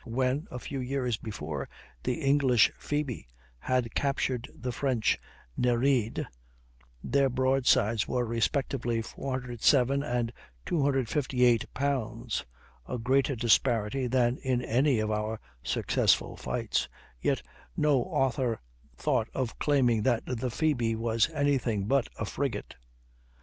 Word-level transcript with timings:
When, 0.03 0.47
a 0.49 0.57
few 0.57 0.79
years 0.79 1.17
before, 1.17 1.69
the 2.01 2.21
English 2.21 2.71
Phoebe 2.75 3.27
had 3.59 3.93
captured 3.93 4.49
the 4.51 4.71
French 4.71 5.19
Nereide, 5.55 6.25
their 7.03 7.29
broadsides 7.29 8.07
were 8.07 8.25
respectively 8.25 9.03
407 9.03 10.01
and 10.01 10.33
258 10.65 11.71
pounds, 11.75 12.47
a 12.87 12.97
greater 12.97 13.35
disparity 13.35 14.07
than 14.07 14.37
in 14.37 14.63
any 14.63 14.97
of 14.97 15.11
our 15.11 15.39
successful 15.61 16.35
fights; 16.35 16.89
yet 17.21 17.43
no 17.77 18.01
author 18.01 18.59
thought 18.97 19.27
of 19.35 19.59
claiming 19.59 20.01
that 20.01 20.23
the 20.25 20.49
Phoebe 20.49 20.95
was 20.95 21.29
any 21.29 21.59
thing 21.59 21.83
but 21.85 22.07
a 22.17 22.25
frigate. 22.25 22.73